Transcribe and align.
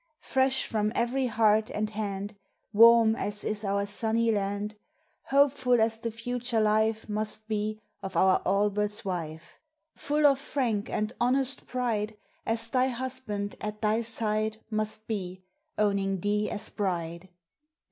Fresh 0.23 0.65
from 0.65 0.91
every 0.95 1.27
heart 1.27 1.69
and 1.69 1.91
hand; 1.91 2.35
Warm 2.73 3.15
as 3.15 3.43
is 3.43 3.63
our 3.63 3.85
sunny 3.85 4.31
land; 4.31 4.73
Hopeful 5.25 5.79
as 5.79 5.99
the 5.99 6.09
future 6.09 6.59
life 6.59 7.07
Must 7.07 7.47
be, 7.47 7.79
of 8.01 8.17
our 8.17 8.41
Albert's 8.43 9.05
wife; 9.05 9.59
Full 9.93 10.25
of 10.25 10.39
frank 10.39 10.89
and 10.89 11.13
honest 11.21 11.67
pride, 11.67 12.17
As 12.47 12.67
thy 12.69 12.87
husband 12.87 13.55
at 13.61 13.83
thy 13.83 14.01
side 14.01 14.57
Must 14.71 15.05
be, 15.07 15.43
owning 15.77 16.19
thee 16.21 16.49
as 16.49 16.71
bride. 16.71 17.29